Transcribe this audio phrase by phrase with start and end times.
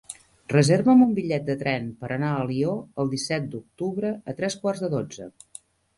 [0.51, 4.83] Reserva'm un bitllet de tren per anar a Alió el disset d'octubre a tres quarts
[4.87, 5.29] de dotze.